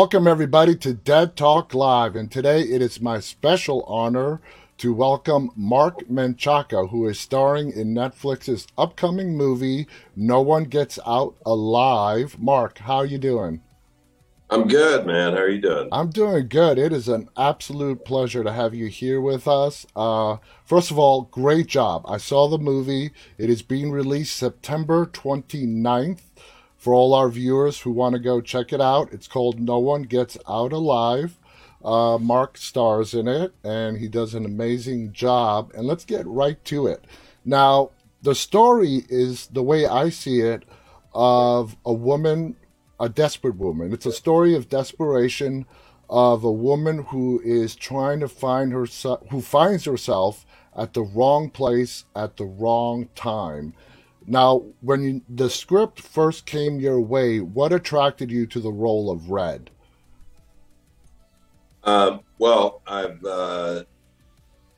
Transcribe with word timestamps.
Welcome, 0.00 0.28
everybody, 0.28 0.76
to 0.76 0.94
Dead 0.94 1.34
Talk 1.34 1.74
Live. 1.74 2.14
And 2.14 2.30
today 2.30 2.60
it 2.60 2.80
is 2.80 3.00
my 3.00 3.18
special 3.18 3.82
honor 3.88 4.40
to 4.76 4.94
welcome 4.94 5.50
Marc 5.56 6.06
Menchaca, 6.08 6.90
who 6.90 7.08
is 7.08 7.18
starring 7.18 7.72
in 7.72 7.96
Netflix's 7.96 8.68
upcoming 8.78 9.36
movie, 9.36 9.88
No 10.14 10.40
One 10.40 10.66
Gets 10.66 11.00
Out 11.04 11.34
Alive. 11.44 12.36
Marc, 12.38 12.78
how 12.78 12.98
are 12.98 13.06
you 13.06 13.18
doing? 13.18 13.60
I'm 14.48 14.68
good, 14.68 15.04
man. 15.04 15.32
How 15.32 15.40
are 15.40 15.48
you 15.48 15.60
doing? 15.60 15.88
I'm 15.90 16.10
doing 16.10 16.46
good. 16.46 16.78
It 16.78 16.92
is 16.92 17.08
an 17.08 17.28
absolute 17.36 18.04
pleasure 18.04 18.44
to 18.44 18.52
have 18.52 18.76
you 18.76 18.86
here 18.86 19.20
with 19.20 19.48
us. 19.48 19.84
Uh, 19.96 20.36
first 20.64 20.92
of 20.92 20.98
all, 21.00 21.22
great 21.22 21.66
job. 21.66 22.04
I 22.06 22.18
saw 22.18 22.46
the 22.46 22.56
movie. 22.56 23.10
It 23.36 23.50
is 23.50 23.62
being 23.62 23.90
released 23.90 24.36
September 24.36 25.06
29th 25.06 26.20
for 26.78 26.94
all 26.94 27.12
our 27.12 27.28
viewers 27.28 27.80
who 27.80 27.90
want 27.90 28.14
to 28.14 28.18
go 28.18 28.40
check 28.40 28.72
it 28.72 28.80
out. 28.80 29.12
It's 29.12 29.28
called 29.28 29.60
No 29.60 29.78
One 29.78 30.02
Gets 30.02 30.38
Out 30.48 30.72
Alive. 30.72 31.38
Uh, 31.84 32.18
Mark 32.18 32.56
stars 32.56 33.12
in 33.12 33.28
it, 33.28 33.52
and 33.62 33.98
he 33.98 34.08
does 34.08 34.34
an 34.34 34.44
amazing 34.44 35.12
job. 35.12 35.70
And 35.74 35.86
let's 35.86 36.04
get 36.04 36.26
right 36.26 36.64
to 36.66 36.86
it. 36.86 37.04
Now, 37.44 37.90
the 38.22 38.34
story 38.34 39.04
is 39.08 39.48
the 39.48 39.62
way 39.62 39.86
I 39.86 40.08
see 40.08 40.40
it 40.40 40.64
of 41.12 41.76
a 41.84 41.92
woman 41.92 42.56
a 43.00 43.08
desperate 43.08 43.56
woman. 43.56 43.92
It's 43.92 44.06
a 44.06 44.12
story 44.12 44.54
of 44.54 44.68
desperation 44.68 45.66
of 46.10 46.42
a 46.42 46.50
woman 46.50 47.04
who 47.04 47.40
is 47.44 47.76
trying 47.76 48.20
to 48.20 48.28
find 48.28 48.72
herself, 48.72 49.20
who 49.30 49.40
finds 49.40 49.84
herself 49.84 50.46
at 50.76 50.94
the 50.94 51.02
wrong 51.02 51.50
place 51.50 52.04
at 52.16 52.36
the 52.36 52.44
wrong 52.44 53.08
time. 53.14 53.74
Now, 54.28 54.62
when 54.82 55.02
you, 55.02 55.22
the 55.28 55.48
script 55.48 56.00
first 56.00 56.44
came 56.44 56.78
your 56.78 57.00
way, 57.00 57.40
what 57.40 57.72
attracted 57.72 58.30
you 58.30 58.46
to 58.48 58.60
the 58.60 58.70
role 58.70 59.10
of 59.10 59.30
Red? 59.30 59.70
Um, 61.82 62.20
well, 62.38 62.82
I've, 62.86 63.24
uh, 63.24 63.84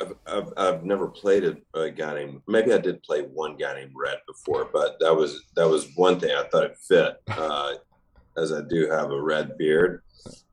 I've, 0.01 0.15
I've, 0.27 0.53
I've 0.57 0.85
never 0.85 1.09
played 1.09 1.45
a, 1.45 1.57
a, 1.75 1.91
guy 1.91 2.15
named. 2.15 2.43
Maybe 2.47 2.73
I 2.73 2.79
did 2.79 3.03
play 3.03 3.23
one 3.23 3.57
guy 3.57 3.75
named 3.75 3.93
Red 3.97 4.19
before, 4.29 4.71
but 4.73 5.01
that 5.01 5.15
was 5.15 5.43
that 5.57 5.69
was 5.69 5.89
one 5.97 6.21
thing 6.21 6.31
I 6.31 6.45
thought 6.45 6.65
it 6.65 6.79
fit. 6.79 7.17
Uh, 7.29 7.75
as 8.37 8.53
I 8.53 8.63
do 8.63 8.89
have 8.89 9.11
a 9.11 9.21
red 9.21 9.59
beard. 9.59 10.03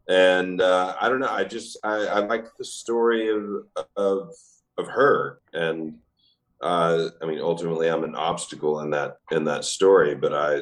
And 0.09 0.61
uh, 0.61 0.95
I 0.99 1.09
don't 1.09 1.19
know. 1.19 1.29
I 1.29 1.43
just 1.43 1.77
I, 1.83 2.07
I 2.07 2.19
like 2.19 2.45
the 2.57 2.65
story 2.65 3.29
of 3.29 3.65
of 3.95 4.33
of 4.77 4.87
her, 4.87 5.39
and 5.53 5.95
uh, 6.61 7.09
I 7.21 7.25
mean, 7.25 7.39
ultimately, 7.39 7.87
I'm 7.87 8.03
an 8.03 8.15
obstacle 8.15 8.79
in 8.81 8.89
that 8.91 9.17
in 9.31 9.43
that 9.45 9.65
story. 9.65 10.15
But 10.15 10.33
I 10.33 10.61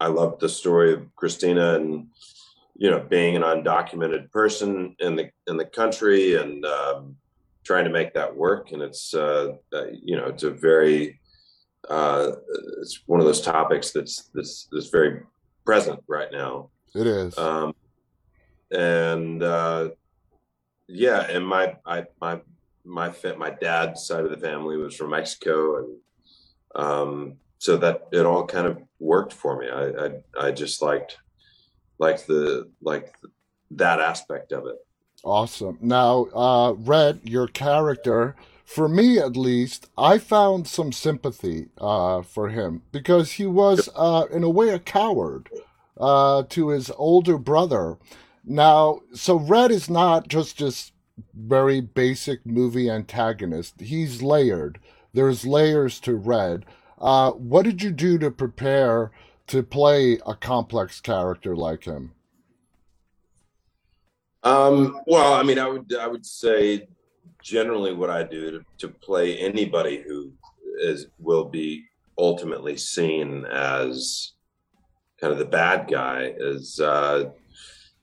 I 0.00 0.08
love 0.08 0.38
the 0.38 0.48
story 0.48 0.92
of 0.92 1.14
Cristina 1.16 1.74
and 1.74 2.08
you 2.76 2.90
know 2.90 3.00
being 3.00 3.36
an 3.36 3.42
undocumented 3.42 4.30
person 4.30 4.94
in 4.98 5.16
the 5.16 5.30
in 5.46 5.56
the 5.56 5.64
country 5.64 6.36
and 6.36 6.64
um, 6.64 7.16
trying 7.64 7.84
to 7.84 7.90
make 7.90 8.14
that 8.14 8.34
work. 8.34 8.72
And 8.72 8.82
it's 8.82 9.14
uh, 9.14 9.54
uh 9.72 9.86
you 10.02 10.16
know 10.16 10.26
it's 10.26 10.44
a 10.44 10.50
very 10.50 11.20
uh, 11.88 12.32
it's 12.80 13.02
one 13.06 13.20
of 13.20 13.26
those 13.26 13.40
topics 13.40 13.90
that's 13.90 14.30
that's 14.34 14.68
that's 14.70 14.88
very 14.88 15.22
present 15.64 16.00
right 16.08 16.30
now. 16.30 16.70
It 16.94 17.06
is. 17.06 17.36
Um, 17.36 17.74
and 18.70 19.42
uh, 19.42 19.90
yeah, 20.86 21.22
and 21.22 21.46
my 21.46 21.76
I, 21.84 22.04
my 22.20 22.40
my 22.84 23.12
my 23.36 23.50
dad's 23.50 24.06
side 24.06 24.24
of 24.24 24.30
the 24.30 24.36
family 24.36 24.76
was 24.76 24.94
from 24.94 25.10
Mexico, 25.10 25.78
and 25.78 25.96
um, 26.74 27.36
so 27.58 27.76
that 27.76 28.08
it 28.12 28.26
all 28.26 28.46
kind 28.46 28.66
of 28.66 28.78
worked 28.98 29.32
for 29.32 29.58
me. 29.58 29.68
I 29.68 30.06
I, 30.06 30.48
I 30.48 30.52
just 30.52 30.82
liked 30.82 31.18
liked 31.98 32.26
the 32.26 32.70
like 32.80 33.14
that 33.70 34.00
aspect 34.00 34.52
of 34.52 34.66
it. 34.66 34.76
Awesome. 35.24 35.78
Now, 35.80 36.26
uh, 36.34 36.72
Red, 36.72 37.20
your 37.22 37.46
character, 37.46 38.34
for 38.64 38.88
me 38.88 39.18
at 39.18 39.36
least, 39.36 39.88
I 39.96 40.18
found 40.18 40.66
some 40.66 40.90
sympathy 40.90 41.68
uh, 41.78 42.22
for 42.22 42.48
him 42.48 42.82
because 42.90 43.32
he 43.32 43.46
was, 43.46 43.88
uh, 43.94 44.26
in 44.32 44.42
a 44.42 44.50
way, 44.50 44.70
a 44.70 44.80
coward 44.80 45.48
uh, 45.98 46.42
to 46.48 46.68
his 46.70 46.90
older 46.96 47.38
brother. 47.38 47.98
Now, 48.44 49.02
so 49.14 49.36
Red 49.36 49.70
is 49.70 49.88
not 49.88 50.26
just 50.26 50.58
this 50.58 50.90
very 51.34 51.80
basic 51.80 52.44
movie 52.46 52.90
antagonist. 52.90 53.80
He's 53.80 54.22
layered. 54.22 54.78
There's 55.12 55.46
layers 55.46 56.00
to 56.00 56.14
Red. 56.14 56.64
Uh, 57.00 57.32
what 57.32 57.64
did 57.64 57.82
you 57.82 57.90
do 57.90 58.18
to 58.18 58.30
prepare 58.30 59.10
to 59.48 59.62
play 59.62 60.18
a 60.26 60.34
complex 60.34 61.00
character 61.00 61.54
like 61.56 61.84
him? 61.84 62.12
Um, 64.44 65.00
well, 65.06 65.34
I 65.34 65.42
mean, 65.42 65.58
I 65.58 65.68
would 65.68 65.94
I 65.94 66.06
would 66.06 66.26
say 66.26 66.88
generally 67.42 67.92
what 67.92 68.10
I 68.10 68.22
do 68.22 68.50
to, 68.50 68.64
to 68.78 68.88
play 68.88 69.36
anybody 69.36 70.02
who 70.06 70.32
is 70.80 71.06
will 71.18 71.44
be 71.44 71.84
ultimately 72.18 72.76
seen 72.76 73.44
as 73.46 74.32
kind 75.20 75.32
of 75.32 75.38
the 75.38 75.44
bad 75.44 75.88
guy 75.90 76.34
is 76.36 76.80
uh, 76.80 77.30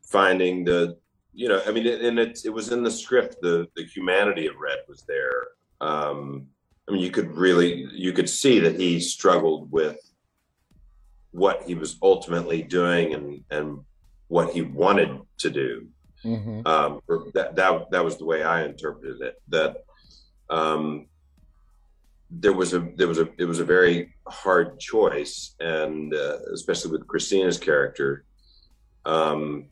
finding 0.01 0.63
the 0.63 0.97
you 1.33 1.47
know 1.47 1.61
i 1.65 1.71
mean 1.71 1.85
and 1.87 2.19
it, 2.19 2.39
it 2.45 2.49
was 2.49 2.71
in 2.71 2.83
the 2.83 2.91
script 2.91 3.37
the 3.41 3.67
the 3.75 3.83
humanity 3.83 4.47
of 4.47 4.55
red 4.57 4.79
was 4.87 5.03
there 5.07 5.47
um 5.81 6.47
i 6.87 6.91
mean 6.91 7.01
you 7.01 7.11
could 7.11 7.31
really 7.31 7.87
you 7.91 8.11
could 8.11 8.29
see 8.29 8.59
that 8.59 8.79
he 8.79 8.99
struggled 8.99 9.71
with 9.71 9.99
what 11.31 11.63
he 11.63 11.75
was 11.75 11.97
ultimately 12.01 12.61
doing 12.61 13.13
and 13.13 13.43
and 13.51 13.79
what 14.27 14.51
he 14.51 14.61
wanted 14.61 15.19
to 15.37 15.49
do 15.49 15.87
mm-hmm. 16.23 16.65
um 16.65 16.99
that 17.33 17.55
that 17.55 17.89
that 17.91 18.03
was 18.03 18.17
the 18.17 18.25
way 18.25 18.43
i 18.43 18.63
interpreted 18.63 19.21
it 19.21 19.35
that 19.47 19.83
um 20.49 21.05
there 22.29 22.53
was 22.53 22.73
a 22.73 22.79
there 22.95 23.07
was 23.07 23.19
a 23.19 23.27
it 23.37 23.45
was 23.45 23.59
a 23.59 23.65
very 23.65 24.13
hard 24.27 24.79
choice, 24.79 25.55
and 25.59 26.13
uh, 26.13 26.37
especially 26.53 26.91
with 26.91 27.07
Cristina's 27.07 27.57
character, 27.57 28.23
um, 29.05 29.65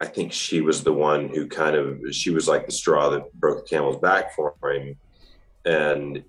I 0.00 0.06
think 0.06 0.32
she 0.32 0.60
was 0.60 0.82
the 0.82 0.92
one 0.92 1.28
who 1.28 1.46
kind 1.46 1.76
of 1.76 2.00
she 2.12 2.30
was 2.30 2.48
like 2.48 2.66
the 2.66 2.72
straw 2.72 3.10
that 3.10 3.32
broke 3.34 3.64
the 3.64 3.68
camel's 3.68 4.00
back 4.00 4.34
for 4.34 4.54
him, 4.62 4.96
and 5.64 6.24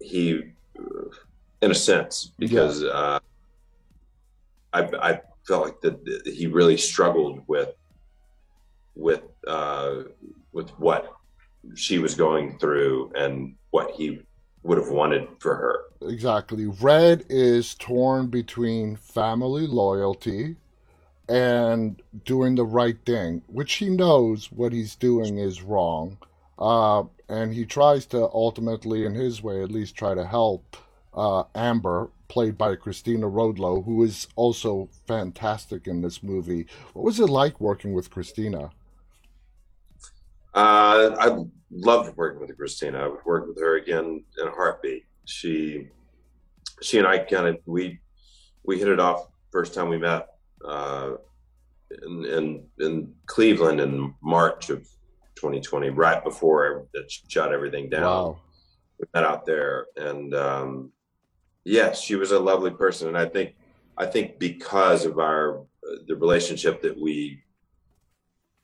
he, 0.00 0.42
in 1.60 1.70
a 1.70 1.74
sense, 1.74 2.32
because 2.38 2.82
yeah. 2.82 2.88
uh, 2.88 3.18
I 4.72 4.80
I 4.80 5.20
felt 5.46 5.64
like 5.64 5.80
that 5.80 6.22
he 6.24 6.46
really 6.46 6.76
struggled 6.76 7.42
with 7.46 7.74
with 8.94 9.22
uh, 9.46 10.02
with 10.52 10.70
what 10.78 11.12
she 11.74 11.98
was 11.98 12.14
going 12.14 12.58
through 12.58 13.12
and 13.16 13.54
what 13.70 13.90
he 13.92 14.22
would 14.62 14.78
have 14.78 14.90
wanted 14.90 15.26
for 15.40 15.54
her. 15.56 16.08
Exactly. 16.08 16.66
Red 16.66 17.24
is 17.28 17.74
torn 17.74 18.28
between 18.28 18.96
family 18.96 19.66
loyalty 19.66 20.56
and 21.28 22.02
doing 22.24 22.54
the 22.54 22.64
right 22.64 22.98
thing, 23.06 23.42
which 23.46 23.74
he 23.74 23.88
knows 23.88 24.50
what 24.50 24.72
he's 24.72 24.96
doing 24.96 25.38
is 25.38 25.62
wrong. 25.62 26.18
Uh, 26.58 27.04
and 27.28 27.52
he 27.54 27.64
tries 27.64 28.06
to 28.06 28.28
ultimately, 28.32 29.04
in 29.04 29.14
his 29.14 29.42
way 29.42 29.62
at 29.62 29.70
least, 29.70 29.96
try 29.96 30.14
to 30.14 30.26
help 30.26 30.76
uh, 31.14 31.44
Amber, 31.54 32.10
played 32.28 32.56
by 32.56 32.74
Cristina 32.76 33.26
Rodlo, 33.26 33.84
who 33.84 34.02
is 34.02 34.26
also 34.36 34.88
fantastic 35.06 35.86
in 35.86 36.00
this 36.00 36.22
movie. 36.22 36.66
What 36.94 37.04
was 37.04 37.20
it 37.20 37.26
like 37.26 37.60
working 37.60 37.92
with 37.92 38.10
Cristina? 38.10 38.70
Uh, 40.54 41.14
I 41.18 41.44
loved 41.70 42.16
working 42.16 42.40
with 42.40 42.56
Cristina. 42.56 42.98
I 42.98 43.08
would 43.08 43.24
work 43.24 43.46
with 43.46 43.58
her 43.58 43.76
again 43.76 44.24
in 44.38 44.48
a 44.48 44.50
heartbeat. 44.50 45.04
She, 45.24 45.88
she 46.80 46.98
and 46.98 47.06
I 47.06 47.18
kind 47.18 47.46
of 47.46 47.58
we 47.66 48.00
we 48.64 48.78
hit 48.78 48.88
it 48.88 49.00
off 49.00 49.28
first 49.50 49.74
time 49.74 49.88
we 49.88 49.98
met 49.98 50.31
uh, 50.64 51.12
in, 52.04 52.24
in, 52.24 52.64
in 52.80 53.14
Cleveland 53.26 53.80
in 53.80 54.14
March 54.22 54.70
of 54.70 54.88
2020, 55.36 55.90
right 55.90 56.22
before 56.22 56.86
it 56.94 57.12
shut 57.28 57.52
everything 57.52 57.88
down. 57.88 58.02
Wow. 58.02 58.40
We 58.98 59.06
met 59.14 59.24
out 59.24 59.46
there, 59.46 59.86
and 59.96 60.34
um, 60.34 60.92
yes, 61.64 62.00
she 62.00 62.14
was 62.14 62.30
a 62.30 62.38
lovely 62.38 62.70
person, 62.70 63.08
and 63.08 63.18
I 63.18 63.26
think 63.26 63.54
I 63.96 64.06
think 64.06 64.38
because 64.38 65.04
of 65.04 65.18
our 65.18 65.64
the 66.06 66.16
relationship 66.16 66.82
that 66.82 66.98
we 66.98 67.42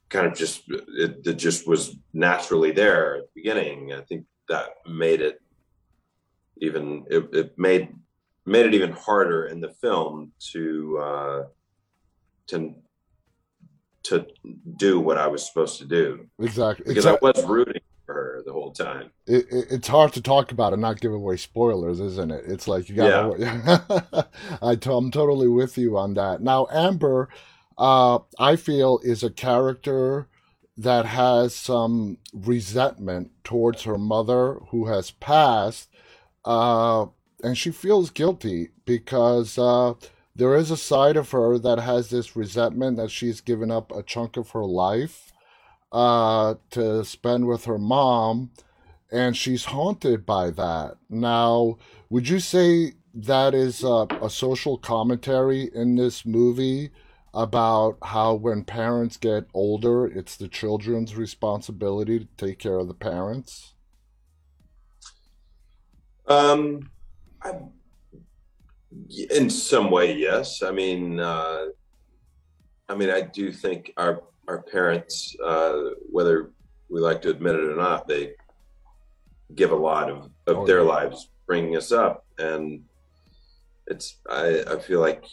kind 0.08 0.26
of 0.26 0.34
just 0.34 0.62
it, 0.68 1.26
it 1.26 1.34
just 1.34 1.66
was 1.66 1.96
naturally 2.12 2.70
there 2.70 3.16
at 3.16 3.22
the 3.22 3.30
beginning. 3.34 3.92
I 3.92 4.02
think 4.02 4.26
that 4.48 4.68
made 4.86 5.20
it 5.20 5.40
even 6.58 7.04
it, 7.10 7.28
it 7.32 7.58
made 7.58 7.88
made 8.46 8.66
it 8.66 8.74
even 8.74 8.92
harder 8.92 9.46
in 9.46 9.60
the 9.60 9.72
film 9.80 10.32
to 10.52 10.98
uh, 10.98 11.42
to 12.48 12.74
to 14.04 14.26
do 14.76 15.00
what 15.00 15.18
I 15.18 15.26
was 15.26 15.46
supposed 15.46 15.78
to 15.78 15.84
do. 15.84 16.26
Exactly, 16.38 16.84
because 16.86 17.06
I 17.06 17.18
was 17.20 17.44
rooting 17.44 17.82
for 18.06 18.14
her 18.14 18.42
the 18.44 18.52
whole 18.52 18.72
time. 18.72 19.10
It, 19.26 19.46
it, 19.50 19.66
it's 19.70 19.88
hard 19.88 20.12
to 20.14 20.22
talk 20.22 20.50
about 20.50 20.72
and 20.72 20.80
not 20.80 21.00
give 21.00 21.12
away 21.12 21.36
spoilers, 21.36 22.00
isn't 22.00 22.30
it? 22.30 22.44
It's 22.46 22.66
like 22.66 22.88
you 22.88 22.96
got. 22.96 23.38
Yeah. 23.38 24.22
I 24.62 24.76
t- 24.76 24.90
I'm 24.90 25.10
totally 25.10 25.48
with 25.48 25.76
you 25.76 25.98
on 25.98 26.14
that. 26.14 26.40
Now, 26.40 26.66
Amber 26.72 27.28
uh, 27.78 28.18
I 28.38 28.56
feel 28.56 29.00
is 29.04 29.22
a 29.22 29.30
character 29.30 30.28
that 30.76 31.06
has 31.06 31.54
some 31.54 32.18
resentment 32.32 33.30
towards 33.44 33.84
her 33.84 33.98
mother 33.98 34.54
who 34.70 34.86
has 34.86 35.12
passed, 35.12 35.88
uh, 36.44 37.06
and 37.42 37.56
she 37.56 37.70
feels 37.70 38.10
guilty 38.10 38.70
because 38.84 39.58
uh, 39.58 39.94
there 40.38 40.54
is 40.54 40.70
a 40.70 40.76
side 40.76 41.16
of 41.16 41.32
her 41.32 41.58
that 41.58 41.80
has 41.80 42.10
this 42.10 42.36
resentment 42.36 42.96
that 42.96 43.10
she's 43.10 43.40
given 43.40 43.70
up 43.70 43.90
a 43.90 44.04
chunk 44.04 44.36
of 44.36 44.50
her 44.50 44.64
life 44.64 45.32
uh, 45.90 46.54
to 46.70 47.04
spend 47.04 47.46
with 47.46 47.64
her 47.64 47.78
mom, 47.78 48.50
and 49.10 49.36
she's 49.36 49.66
haunted 49.66 50.24
by 50.24 50.50
that. 50.50 50.96
Now, 51.10 51.76
would 52.08 52.28
you 52.28 52.38
say 52.38 52.92
that 53.12 53.52
is 53.52 53.82
a, 53.82 54.06
a 54.22 54.30
social 54.30 54.78
commentary 54.78 55.70
in 55.74 55.96
this 55.96 56.24
movie? 56.24 56.90
about 57.34 57.98
how 58.02 58.34
when 58.34 58.64
parents 58.64 59.16
get 59.16 59.44
older, 59.52 60.06
it's 60.06 60.34
the 60.34 60.48
children's 60.48 61.14
responsibility 61.14 62.18
to 62.18 62.26
take 62.36 62.58
care 62.58 62.78
of 62.78 62.88
the 62.88 62.94
parents? 62.94 63.74
Um, 66.26 66.90
I, 67.42 67.52
in 69.30 69.50
some 69.50 69.90
way, 69.90 70.14
yes. 70.14 70.62
I 70.62 70.70
mean, 70.70 71.20
uh, 71.20 71.66
I 72.88 72.94
mean, 72.94 73.10
I 73.10 73.22
do 73.22 73.52
think 73.52 73.92
our 73.96 74.22
our 74.46 74.62
parents, 74.62 75.36
uh, 75.44 75.90
whether 76.10 76.50
we 76.88 77.00
like 77.00 77.20
to 77.22 77.30
admit 77.30 77.54
it 77.54 77.64
or 77.64 77.76
not, 77.76 78.08
they 78.08 78.32
give 79.54 79.72
a 79.72 79.76
lot 79.76 80.10
of, 80.10 80.30
of 80.46 80.58
oh, 80.58 80.66
their 80.66 80.82
yeah. 80.82 80.88
lives 80.88 81.28
bringing 81.46 81.76
us 81.76 81.92
up, 81.92 82.24
and 82.38 82.82
it's 83.86 84.16
I, 84.28 84.62
I 84.68 84.78
feel 84.78 85.00
like 85.00 85.24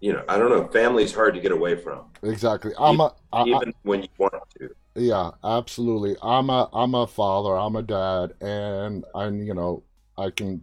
you 0.00 0.12
know 0.12 0.24
I 0.28 0.38
don't 0.38 0.50
know 0.50 0.66
family's 0.68 1.14
hard 1.14 1.34
to 1.34 1.40
get 1.40 1.52
away 1.52 1.76
from. 1.76 2.06
Exactly. 2.22 2.72
I'm 2.78 2.94
even, 2.94 3.06
a, 3.06 3.12
I, 3.32 3.44
even 3.44 3.74
when 3.82 4.02
you 4.02 4.08
want 4.18 4.34
to. 4.58 4.70
Yeah, 4.94 5.30
absolutely. 5.42 6.16
I'm 6.22 6.50
a 6.50 6.68
I'm 6.72 6.94
a 6.94 7.06
father. 7.06 7.56
I'm 7.56 7.76
a 7.76 7.82
dad, 7.82 8.34
and 8.40 9.04
I 9.14 9.28
you 9.28 9.54
know 9.54 9.82
I 10.18 10.30
can 10.30 10.62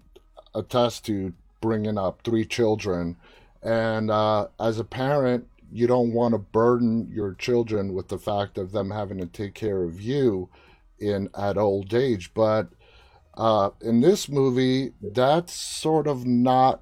attest 0.54 1.06
to 1.06 1.34
bringing 1.62 1.98
up 1.98 2.22
three 2.24 2.46
children. 2.46 3.18
And 3.62 4.10
uh, 4.10 4.48
as 4.60 4.80
a 4.80 4.84
parent, 4.84 5.48
you 5.72 5.88
don't 5.88 6.14
want 6.14 6.34
to 6.34 6.40
burden 6.40 7.10
your 7.12 7.34
children 7.36 7.94
with 7.94 8.08
the 8.08 8.18
fact 8.18 8.58
of 8.58 8.72
them 8.72 8.90
having 8.90 9.20
to 9.20 9.26
take 9.26 9.54
care 9.54 9.84
of 9.84 10.02
you 10.02 10.50
in 11.00 11.30
at 11.38 11.58
old 11.58 11.94
age. 11.94 12.34
But 12.34 12.70
uh, 13.36 13.70
in 13.82 14.02
this 14.02 14.30
movie, 14.30 14.94
that's 15.02 15.54
sort 15.54 16.08
of 16.08 16.26
not, 16.26 16.82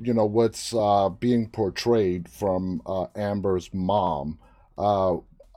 you 0.00 0.12
know, 0.12 0.26
what's 0.26 0.74
uh, 0.74 1.08
being 1.08 1.48
portrayed 1.48 2.28
from 2.28 2.82
uh, 2.86 3.06
Amber's 3.14 3.72
mom. 3.72 4.38
Uh, 4.76 5.16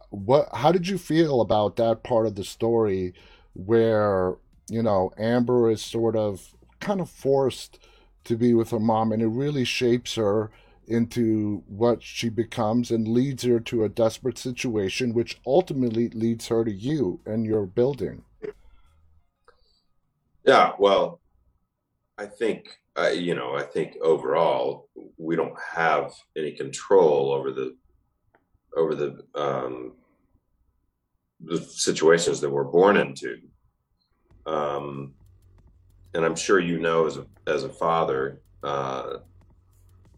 what? 0.09 0.49
How 0.53 0.71
did 0.71 0.87
you 0.87 0.97
feel 0.97 1.41
about 1.41 1.77
that 1.77 2.03
part 2.03 2.25
of 2.25 2.35
the 2.35 2.43
story, 2.43 3.13
where 3.53 4.35
you 4.69 4.83
know 4.83 5.11
Amber 5.17 5.69
is 5.69 5.81
sort 5.81 6.15
of 6.15 6.53
kind 6.79 6.99
of 6.99 7.09
forced 7.09 7.79
to 8.23 8.37
be 8.37 8.53
with 8.53 8.71
her 8.71 8.79
mom, 8.79 9.11
and 9.11 9.21
it 9.21 9.27
really 9.27 9.65
shapes 9.65 10.15
her 10.15 10.51
into 10.87 11.63
what 11.67 12.03
she 12.03 12.29
becomes 12.29 12.91
and 12.91 13.07
leads 13.07 13.43
her 13.43 13.59
to 13.59 13.83
a 13.83 13.89
desperate 13.89 14.37
situation, 14.37 15.13
which 15.13 15.39
ultimately 15.45 16.09
leads 16.09 16.47
her 16.47 16.65
to 16.65 16.71
you 16.71 17.19
and 17.25 17.45
your 17.45 17.65
building. 17.65 18.23
Yeah, 20.45 20.71
well, 20.77 21.21
I 22.17 22.25
think 22.25 22.81
uh, 22.97 23.09
you 23.09 23.35
know, 23.35 23.55
I 23.55 23.63
think 23.63 23.97
overall 24.01 24.89
we 25.17 25.35
don't 25.35 25.57
have 25.59 26.11
any 26.37 26.51
control 26.51 27.31
over 27.31 27.51
the 27.51 27.75
over 28.75 28.95
the 28.95 29.23
um, 29.33 29.93
the 31.39 31.61
situations 31.61 32.41
that 32.41 32.49
we're 32.49 32.63
born 32.65 32.97
into. 32.97 33.37
Um, 34.45 35.13
and 36.13 36.25
I'm 36.25 36.35
sure 36.35 36.59
you 36.59 36.79
know 36.79 37.07
as 37.07 37.17
a 37.17 37.25
as 37.47 37.63
a 37.63 37.69
father 37.69 38.39
uh, 38.63 39.17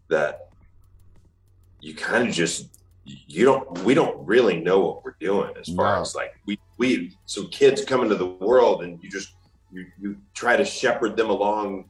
that 0.08 0.48
you 1.80 1.94
kind 1.94 2.28
of 2.28 2.34
just 2.34 2.78
you 3.04 3.44
don't 3.44 3.78
we 3.84 3.94
don't 3.94 4.26
really 4.26 4.60
know 4.60 4.80
what 4.80 5.04
we're 5.04 5.16
doing 5.20 5.52
as 5.60 5.68
far 5.74 6.00
as 6.00 6.14
like 6.14 6.34
we 6.46 6.58
we 6.78 7.16
some 7.26 7.48
kids 7.48 7.84
come 7.84 8.02
into 8.02 8.14
the 8.14 8.26
world 8.26 8.82
and 8.82 9.02
you 9.02 9.10
just 9.10 9.34
you, 9.72 9.86
you 10.00 10.16
try 10.34 10.56
to 10.56 10.64
shepherd 10.64 11.16
them 11.16 11.30
along 11.30 11.84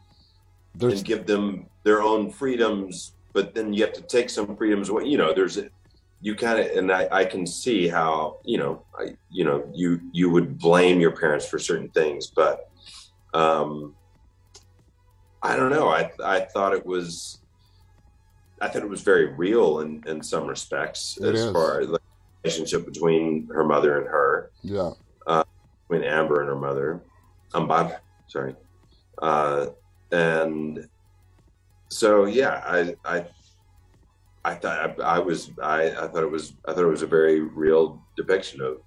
there's, 0.75 0.95
and 0.95 1.05
give 1.05 1.27
them 1.27 1.67
their 1.85 2.03
own 2.03 2.31
freedoms 2.31 3.12
but 3.33 3.55
then 3.55 3.73
you 3.73 3.85
have 3.85 3.93
to 3.93 4.03
take 4.03 4.29
some 4.29 4.56
freedoms 4.56 4.89
away 4.89 5.05
you 5.05 5.17
know 5.17 5.33
there's 5.33 5.61
you 6.21 6.35
kind 6.35 6.59
of 6.59 6.67
and 6.77 6.91
I, 6.91 7.06
I 7.12 7.25
can 7.25 7.47
see 7.47 7.87
how 7.87 8.39
you 8.45 8.59
know 8.59 8.83
I 8.99 9.15
you 9.31 9.45
know 9.45 9.71
you 9.73 10.01
you 10.12 10.31
would 10.31 10.59
blame 10.59 10.99
your 10.99 11.12
parents 11.12 11.47
for 11.47 11.59
certain 11.59 11.91
things 11.91 12.27
but 12.27 12.71
um, 13.35 13.95
I 15.43 15.57
don't 15.57 15.71
know. 15.71 15.89
I 15.89 16.11
I 16.25 16.41
thought 16.41 16.73
it 16.73 16.87
was, 16.87 17.41
I 18.61 18.69
thought 18.69 18.83
it 18.83 18.89
was 18.89 19.03
very 19.03 19.27
real 19.35 19.81
in 19.81 20.03
in 20.07 20.23
some 20.23 20.47
respects 20.47 21.19
it 21.21 21.35
as 21.35 21.41
is. 21.41 21.53
far 21.53 21.81
as 21.81 21.89
the 21.89 22.01
relationship 22.43 22.87
between 22.87 23.49
her 23.49 23.65
mother 23.65 23.99
and 23.99 24.07
her. 24.09 24.51
Yeah. 24.63 24.93
Uh, 25.27 25.45
between 25.89 26.09
Amber 26.09 26.41
and 26.41 26.49
her 26.49 26.57
mother, 26.57 27.03
um, 27.53 27.69
Bob. 27.69 27.93
Sorry, 28.27 28.55
uh, 29.21 29.67
and 30.13 30.89
so 31.89 32.25
yeah, 32.25 32.63
I 32.67 32.97
I 33.05 33.27
I 34.45 34.55
thought 34.55 35.01
I, 35.01 35.03
I 35.03 35.19
was 35.19 35.51
I, 35.63 35.91
I 35.91 36.07
thought 36.09 36.23
it 36.23 36.31
was 36.31 36.55
I 36.67 36.73
thought 36.73 36.85
it 36.85 36.89
was 36.89 37.03
a 37.03 37.07
very 37.07 37.41
real 37.41 38.03
depiction 38.17 38.61
of 38.61 38.79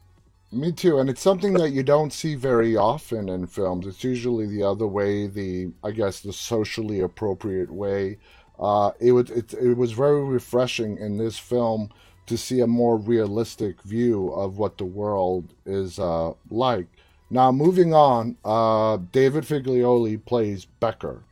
me 0.51 0.71
too, 0.71 0.99
and 0.99 1.09
it's 1.09 1.21
something 1.21 1.53
that 1.53 1.71
you 1.71 1.83
don't 1.83 2.13
see 2.13 2.35
very 2.35 2.75
often 2.75 3.29
in 3.29 3.47
films. 3.47 3.85
It's 3.85 4.03
usually 4.03 4.47
the 4.47 4.63
other 4.63 4.87
way, 4.87 5.27
the 5.27 5.71
I 5.83 5.91
guess 5.91 6.21
the 6.21 6.33
socially 6.33 7.01
appropriate 7.01 7.71
way. 7.71 8.17
Uh, 8.59 8.91
it 8.99 9.11
was 9.11 9.29
it, 9.29 9.53
it 9.53 9.75
was 9.75 9.91
very 9.91 10.23
refreshing 10.23 10.97
in 10.97 11.17
this 11.17 11.37
film 11.37 11.89
to 12.27 12.37
see 12.37 12.59
a 12.59 12.67
more 12.67 12.97
realistic 12.97 13.81
view 13.83 14.29
of 14.29 14.57
what 14.57 14.77
the 14.77 14.85
world 14.85 15.53
is 15.65 15.99
uh, 15.99 16.33
like. 16.49 16.87
Now, 17.29 17.51
moving 17.51 17.93
on, 17.93 18.37
uh, 18.45 18.97
David 19.11 19.43
Figlioli 19.43 20.23
plays 20.23 20.65
Becker, 20.65 21.23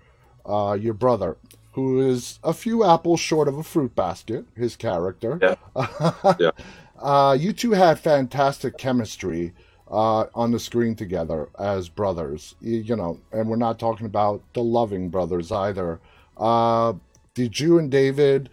uh, 0.46 0.78
your 0.80 0.94
brother, 0.94 1.38
who 1.72 2.02
is 2.02 2.40
a 2.44 2.54
few 2.54 2.84
apples 2.84 3.20
short 3.20 3.48
of 3.48 3.58
a 3.58 3.64
fruit 3.64 3.96
basket. 3.96 4.46
His 4.56 4.76
character. 4.76 5.40
Yeah. 5.42 5.56
yeah. 6.40 6.52
Uh, 7.00 7.38
you 7.40 7.54
two 7.54 7.72
had 7.72 8.00
fantastic 8.00 8.78
chemistry 8.78 9.54
uh, 9.90 10.26
on 10.34 10.52
the 10.52 10.60
screen 10.60 10.96
together 10.96 11.50
as 11.60 11.90
brothers. 11.90 12.56
You, 12.62 12.78
you, 12.78 12.96
know, 12.96 13.20
and 13.32 13.50
we're 13.50 13.56
not 13.56 13.80
talking 13.80 14.06
about 14.06 14.42
the 14.54 14.64
loving 14.64 15.10
brothers 15.10 15.52
either. 15.52 16.00
Uh, 16.38 16.94
did 17.34 17.60
you 17.60 17.78
and 17.78 17.92
David 17.92 18.50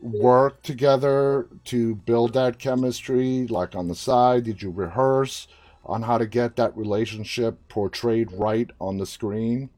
work 0.00 0.62
together 0.62 1.48
to 1.64 1.94
build 1.94 2.34
that 2.34 2.58
chemistry, 2.58 3.46
like 3.48 3.74
on 3.74 3.88
the 3.88 3.94
side? 3.94 4.44
Did 4.44 4.62
you 4.62 4.70
rehearse 4.70 5.48
on 5.84 6.02
how 6.02 6.18
to 6.18 6.26
get 6.26 6.56
that 6.56 6.76
relationship 6.76 7.56
portrayed 7.68 8.30
right 8.32 8.70
on 8.80 8.98
the 8.98 9.06
screen? 9.06 9.70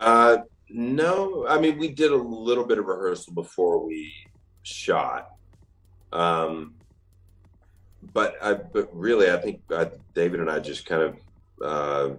Uh, 0.00 0.38
no, 0.68 1.46
I 1.48 1.58
mean 1.58 1.78
we 1.78 1.88
did 1.88 2.12
a 2.12 2.16
little 2.16 2.64
bit 2.64 2.78
of 2.78 2.86
rehearsal 2.86 3.32
before 3.34 3.84
we 3.84 4.12
shot 4.62 5.37
um, 6.12 6.74
but 8.12 8.34
I, 8.42 8.54
but 8.54 8.88
really, 8.96 9.30
I 9.30 9.36
think 9.36 9.60
uh, 9.72 9.86
David 10.14 10.40
and 10.40 10.50
I 10.50 10.60
just 10.60 10.86
kind 10.86 11.02
of, 11.02 11.16
uh, 11.62 12.14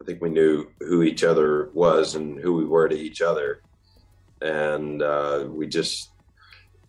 I 0.00 0.04
think 0.04 0.20
we 0.20 0.30
knew 0.30 0.68
who 0.80 1.02
each 1.02 1.24
other 1.24 1.70
was 1.72 2.14
and 2.14 2.38
who 2.38 2.54
we 2.54 2.64
were 2.64 2.88
to 2.88 2.96
each 2.96 3.22
other, 3.22 3.62
and 4.42 5.02
uh, 5.02 5.46
we 5.48 5.66
just, 5.66 6.10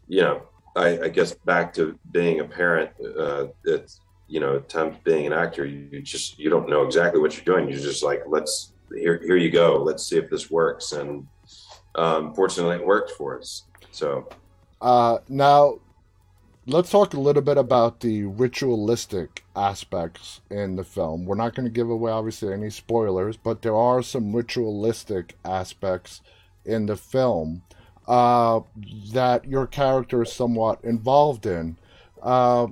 you 0.08 0.22
know, 0.22 0.44
I, 0.76 1.04
I, 1.04 1.10
guess 1.10 1.34
back 1.34 1.74
to 1.76 1.98
being 2.12 2.42
a 2.42 2.46
parent, 2.46 2.92
uh, 3.18 3.48
it's 3.64 4.02
you 4.28 4.40
know, 4.40 4.58
at 4.58 4.70
times 4.70 4.98
being 5.04 5.26
an 5.26 5.34
actor, 5.34 5.66
you 5.66 6.02
just 6.02 6.38
you 6.40 6.50
don't 6.50 6.68
know 6.70 6.84
exactly 6.84 7.22
what 7.22 7.36
you're 7.36 7.46
doing. 7.46 7.70
You're 7.70 7.80
just 7.80 8.04
like, 8.04 8.24
let's 8.28 8.74
here 8.94 9.22
here 9.26 9.38
you 9.38 9.52
go, 9.52 9.82
let's 9.82 10.08
see 10.08 10.18
if 10.18 10.30
this 10.30 10.52
works, 10.52 10.92
and 10.92 11.28
um, 11.96 12.34
fortunately, 12.34 12.76
it 12.76 12.86
worked 12.86 13.12
for 13.12 13.40
us. 13.40 13.64
So. 13.92 14.28
Uh, 14.82 15.18
now, 15.30 15.80
let's 16.68 16.90
talk 16.90 17.14
a 17.14 17.20
little 17.20 17.44
bit 17.44 17.58
about 17.58 18.00
the 18.00 18.24
ritualistic 18.24 19.44
aspects 19.56 20.42
in 20.50 20.76
the 20.76 20.84
film. 20.84 21.26
We're 21.26 21.36
not 21.36 21.54
going 21.54 21.68
to 21.68 21.72
give 21.72 21.90
away, 21.90 22.12
obviously, 22.12 22.52
any 22.54 22.72
spoilers, 22.72 23.38
but 23.38 23.62
there 23.62 23.76
are 23.76 24.02
some 24.02 24.36
ritualistic 24.36 25.36
aspects 25.46 26.22
in 26.66 26.88
the 26.88 26.98
film 26.98 27.62
uh, 28.08 28.62
that 29.14 29.46
your 29.46 29.68
character 29.68 30.24
is 30.24 30.34
somewhat 30.34 30.84
involved 30.84 31.46
in. 31.46 31.78
Uh, 32.22 32.68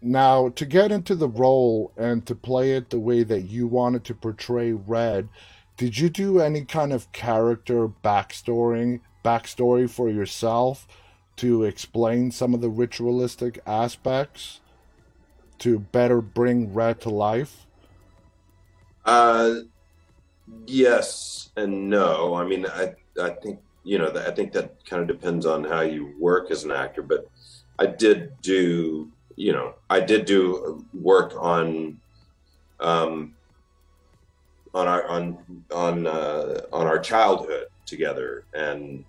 now, 0.00 0.50
to 0.50 0.64
get 0.64 0.92
into 0.92 1.16
the 1.16 1.28
role 1.28 1.92
and 1.96 2.24
to 2.26 2.36
play 2.36 2.72
it 2.72 2.90
the 2.90 3.00
way 3.00 3.24
that 3.24 3.42
you 3.42 3.66
wanted 3.66 4.04
to 4.04 4.14
portray 4.14 4.72
Red, 4.72 5.28
did 5.76 5.98
you 5.98 6.08
do 6.08 6.40
any 6.40 6.64
kind 6.64 6.92
of 6.92 7.10
character 7.12 7.88
backstory 7.88 9.00
backstory 9.24 9.90
for 9.90 10.08
yourself? 10.08 10.86
To 11.38 11.64
explain 11.64 12.30
some 12.30 12.54
of 12.54 12.60
the 12.60 12.68
ritualistic 12.68 13.58
aspects 13.66 14.60
to 15.58 15.78
better 15.78 16.20
bring 16.20 16.72
Red 16.72 17.00
to 17.02 17.10
life? 17.10 17.66
Uh, 19.04 19.60
yes 20.66 21.50
and 21.56 21.88
no. 21.90 22.34
I 22.34 22.44
mean, 22.44 22.66
I 22.66 22.94
I 23.20 23.30
think 23.30 23.60
you 23.84 23.98
know 23.98 24.12
I 24.14 24.30
think 24.30 24.52
that 24.52 24.84
kind 24.84 25.02
of 25.02 25.08
depends 25.08 25.46
on 25.46 25.64
how 25.64 25.80
you 25.80 26.14
work 26.18 26.50
as 26.50 26.64
an 26.64 26.70
actor. 26.70 27.02
But 27.02 27.28
I 27.78 27.86
did 27.86 28.40
do 28.42 29.10
you 29.36 29.52
know 29.52 29.74
I 29.88 30.00
did 30.00 30.24
do 30.24 30.84
work 30.92 31.34
on 31.38 32.00
um 32.80 33.34
on 34.74 34.86
our 34.86 35.06
on 35.08 35.38
on 35.72 36.06
uh, 36.06 36.60
on 36.72 36.86
our 36.86 36.98
childhood 36.98 37.66
together 37.86 38.44
and 38.52 39.04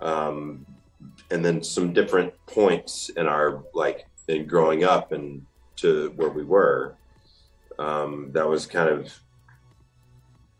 um 0.00 0.64
and 1.30 1.44
then 1.44 1.62
some 1.62 1.92
different 1.92 2.32
points 2.46 3.08
in 3.10 3.26
our 3.26 3.64
like 3.74 4.06
in 4.28 4.46
growing 4.46 4.84
up 4.84 5.12
and 5.12 5.44
to 5.76 6.12
where 6.16 6.30
we 6.30 6.44
were 6.44 6.96
um 7.78 8.30
that 8.32 8.48
was 8.48 8.66
kind 8.66 8.88
of 8.88 9.12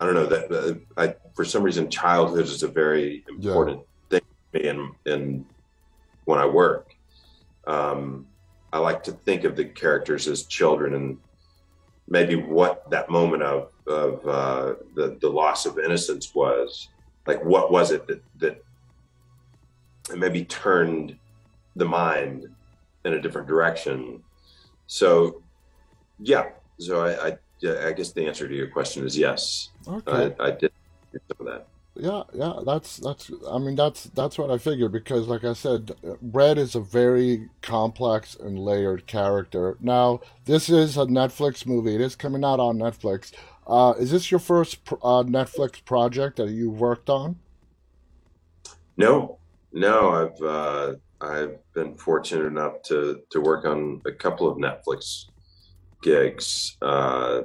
i 0.00 0.04
don't 0.04 0.14
know 0.14 0.26
that 0.26 0.50
uh, 0.52 0.74
i 1.00 1.14
for 1.34 1.44
some 1.44 1.62
reason 1.62 1.88
childhood 1.88 2.44
is 2.44 2.62
a 2.62 2.68
very 2.68 3.24
important 3.28 3.80
yeah. 4.10 4.18
thing 4.18 4.28
for 4.52 4.58
me 4.58 4.68
in 4.68 4.92
in 5.06 5.46
when 6.24 6.38
i 6.38 6.46
work 6.46 6.94
um 7.66 8.26
i 8.72 8.78
like 8.78 9.02
to 9.02 9.12
think 9.12 9.44
of 9.44 9.56
the 9.56 9.64
characters 9.64 10.26
as 10.26 10.44
children 10.44 10.94
and 10.94 11.18
maybe 12.08 12.34
what 12.34 12.88
that 12.90 13.08
moment 13.10 13.42
of 13.42 13.70
of 13.86 14.26
uh, 14.26 14.74
the 14.94 15.16
the 15.20 15.28
loss 15.28 15.66
of 15.66 15.78
innocence 15.78 16.34
was. 16.34 16.88
Like, 17.26 17.42
what 17.44 17.70
was 17.70 17.90
it 17.90 18.06
that 18.06 18.22
that 18.38 18.62
maybe 20.14 20.44
turned 20.44 21.16
the 21.76 21.84
mind 21.84 22.46
in 23.04 23.14
a 23.14 23.20
different 23.20 23.48
direction? 23.48 24.22
So, 24.86 25.42
yeah. 26.18 26.50
So 26.78 27.04
I, 27.04 27.28
I, 27.28 27.88
I 27.88 27.92
guess 27.92 28.12
the 28.12 28.26
answer 28.26 28.48
to 28.48 28.54
your 28.54 28.68
question 28.68 29.06
is 29.06 29.16
yes. 29.16 29.70
Okay. 29.86 30.34
I, 30.40 30.46
I 30.46 30.50
did 30.50 30.72
some 31.12 31.46
of 31.46 31.46
that. 31.46 31.66
Yeah, 31.96 32.24
yeah, 32.32 32.54
that's 32.66 32.96
that's. 32.96 33.30
I 33.48 33.58
mean, 33.58 33.76
that's 33.76 34.04
that's 34.04 34.36
what 34.36 34.50
I 34.50 34.58
figured 34.58 34.90
because, 34.90 35.28
like 35.28 35.44
I 35.44 35.52
said, 35.52 35.92
Red 36.20 36.58
is 36.58 36.74
a 36.74 36.80
very 36.80 37.48
complex 37.62 38.34
and 38.34 38.58
layered 38.58 39.06
character. 39.06 39.76
Now, 39.80 40.20
this 40.44 40.68
is 40.68 40.96
a 40.96 41.06
Netflix 41.06 41.64
movie. 41.66 41.94
It 41.94 42.00
is 42.00 42.16
coming 42.16 42.44
out 42.44 42.58
on 42.58 42.78
Netflix. 42.78 43.30
Uh, 43.64 43.94
is 43.96 44.10
this 44.10 44.32
your 44.32 44.40
first 44.40 44.78
uh, 44.90 45.22
Netflix 45.22 45.84
project 45.84 46.36
that 46.38 46.50
you 46.50 46.68
worked 46.68 47.08
on? 47.08 47.36
No, 48.96 49.38
no. 49.74 50.10
I've 50.10 50.42
uh, 50.42 50.94
I've 51.20 51.58
been 51.74 51.96
fortunate 51.96 52.46
enough 52.46 52.82
to 52.84 53.20
to 53.30 53.40
work 53.40 53.66
on 53.66 54.00
a 54.06 54.12
couple 54.12 54.48
of 54.48 54.56
Netflix 54.56 55.26
gigs. 56.02 56.76
Uh, 56.80 57.42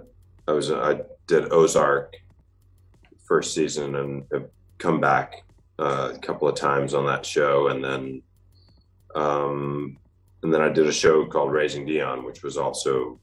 I 0.47 0.51
was 0.51 0.71
I 0.71 1.01
did 1.27 1.51
Ozark 1.51 2.15
first 3.27 3.53
season 3.53 3.95
and 3.95 4.23
have 4.31 4.49
come 4.77 4.99
back 4.99 5.43
uh, 5.77 6.13
a 6.15 6.19
couple 6.19 6.47
of 6.47 6.55
times 6.55 6.93
on 6.93 7.05
that 7.05 7.25
show, 7.25 7.67
and 7.67 7.83
then 7.83 8.21
um, 9.15 9.97
and 10.43 10.53
then 10.53 10.61
I 10.61 10.69
did 10.69 10.87
a 10.87 10.91
show 10.91 11.25
called 11.25 11.51
Raising 11.51 11.85
Dion, 11.85 12.23
which 12.23 12.43
was 12.43 12.57
also 12.57 13.19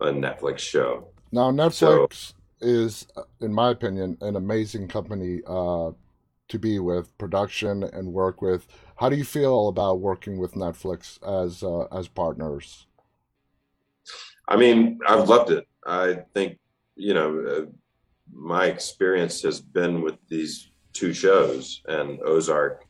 a 0.00 0.06
Netflix 0.06 0.58
show. 0.58 1.08
Now 1.32 1.50
Netflix 1.50 2.12
so, 2.14 2.34
is, 2.60 3.06
in 3.40 3.52
my 3.52 3.70
opinion, 3.70 4.16
an 4.20 4.36
amazing 4.36 4.88
company 4.88 5.40
uh, 5.46 5.90
to 6.50 6.58
be 6.58 6.78
with, 6.78 7.16
production 7.18 7.82
and 7.82 8.12
work 8.12 8.42
with. 8.42 8.66
How 8.96 9.08
do 9.08 9.16
you 9.16 9.24
feel 9.24 9.68
about 9.68 10.00
working 10.00 10.38
with 10.38 10.52
Netflix 10.52 11.18
as 11.22 11.62
uh, 11.62 11.84
as 11.96 12.08
partners? 12.08 12.86
I 14.48 14.56
mean, 14.56 14.98
I've 15.06 15.28
loved 15.28 15.50
it. 15.50 15.66
I 15.86 16.18
think 16.34 16.58
you 16.96 17.14
know 17.14 17.40
uh, 17.40 17.66
my 18.32 18.66
experience 18.66 19.42
has 19.42 19.60
been 19.60 20.02
with 20.02 20.16
these 20.28 20.70
two 20.92 21.12
shows, 21.12 21.82
and 21.88 22.20
Ozark, 22.22 22.84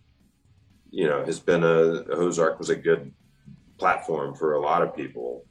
you 0.91 1.07
know, 1.07 1.25
has 1.25 1.39
been 1.39 1.63
a 1.63 2.05
Ozark 2.11 2.59
was 2.59 2.71
a 2.71 2.77
good 2.77 3.13
platform 3.79 4.35
for 4.35 4.55
a 4.55 4.61
lot 4.61 4.83
of 4.83 4.97
people, 4.97 5.45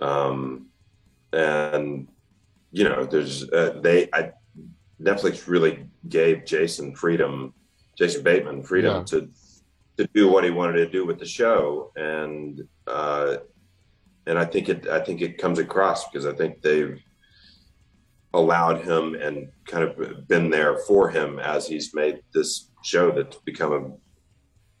um, 0.00 0.66
and 1.32 2.08
you 2.72 2.84
know, 2.84 3.06
there's 3.06 3.48
uh, 3.50 3.78
they 3.82 4.08
I, 4.12 4.32
Netflix 5.00 5.46
really 5.46 5.86
gave 6.08 6.44
Jason 6.44 6.94
freedom, 6.94 7.52
Jason 7.98 8.22
Bateman 8.22 8.62
freedom 8.62 8.98
yeah. 8.98 9.04
to 9.04 9.28
to 9.98 10.06
do 10.14 10.28
what 10.30 10.44
he 10.44 10.50
wanted 10.50 10.74
to 10.74 10.88
do 10.88 11.06
with 11.06 11.18
the 11.18 11.26
show, 11.26 11.90
and 11.96 12.66
uh, 12.86 13.36
and 14.26 14.38
I 14.38 14.44
think 14.44 14.68
it 14.68 14.86
I 14.88 15.00
think 15.00 15.22
it 15.22 15.38
comes 15.38 15.58
across 15.58 16.08
because 16.08 16.26
I 16.26 16.32
think 16.32 16.62
they've 16.62 17.00
allowed 18.34 18.84
him 18.84 19.14
and 19.14 19.48
kind 19.66 19.82
of 19.82 20.28
been 20.28 20.50
there 20.50 20.78
for 20.78 21.08
him 21.08 21.38
as 21.38 21.66
he's 21.66 21.94
made 21.94 22.20
this 22.34 22.70
show 22.84 23.10
that's 23.10 23.36
become 23.38 23.72
a 23.72 23.80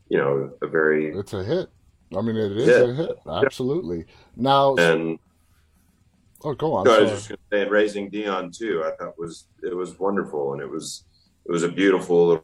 you 0.08 0.18
know 0.18 0.50
a 0.62 0.66
very 0.66 1.12
it's 1.16 1.32
a 1.32 1.42
hit 1.42 1.68
i 2.16 2.20
mean 2.20 2.36
it 2.36 2.56
is 2.56 2.66
hit. 2.66 2.88
a 2.88 2.94
hit 2.94 3.16
absolutely 3.44 4.04
now 4.36 4.76
and 4.76 5.18
oh 6.46 6.54
go 6.54 6.72
on 6.74 6.84
no, 6.84 6.96
i 6.96 7.00
was 7.02 7.10
just 7.10 7.28
going 7.28 7.38
to 7.38 7.56
say 7.56 7.62
and 7.62 7.70
raising 7.70 8.08
dion 8.08 8.50
too 8.50 8.82
i 8.84 8.90
thought 8.96 9.18
was 9.18 9.48
it 9.62 9.76
was 9.76 9.98
wonderful 9.98 10.52
and 10.52 10.62
it 10.62 10.70
was 10.70 11.04
it 11.44 11.52
was 11.52 11.62
a 11.62 11.68
beautiful 11.68 12.42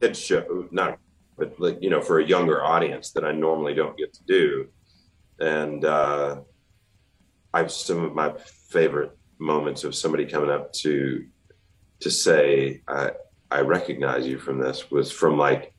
hit 0.00 0.16
show 0.16 0.68
not 0.70 0.98
but 1.36 1.58
like 1.58 1.78
you 1.80 1.90
know 1.90 2.00
for 2.00 2.20
a 2.20 2.24
younger 2.24 2.62
audience 2.62 3.10
that 3.12 3.24
i 3.24 3.32
normally 3.32 3.74
don't 3.74 3.96
get 3.96 4.12
to 4.12 4.22
do 4.24 4.68
and 5.40 5.84
uh 5.84 6.40
i've 7.54 7.72
some 7.72 8.04
of 8.04 8.14
my 8.14 8.32
favorite 8.68 9.16
moments 9.38 9.84
of 9.84 9.94
somebody 9.94 10.24
coming 10.26 10.50
up 10.50 10.72
to 10.72 11.24
to 12.00 12.10
say 12.10 12.82
I 12.88 13.12
I 13.50 13.60
recognize 13.60 14.26
you 14.26 14.38
from 14.38 14.58
this 14.58 14.90
was 14.90 15.10
from 15.10 15.36
like 15.36 15.74